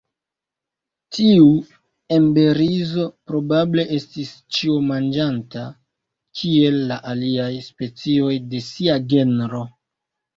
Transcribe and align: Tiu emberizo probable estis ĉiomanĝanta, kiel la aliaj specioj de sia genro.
Tiu 1.15 1.49
emberizo 2.15 3.03
probable 3.31 3.83
estis 3.97 4.31
ĉiomanĝanta, 4.57 5.65
kiel 6.39 6.79
la 6.93 6.97
aliaj 7.13 7.51
specioj 7.67 8.31
de 8.55 8.63
sia 8.69 8.97
genro. 9.13 9.61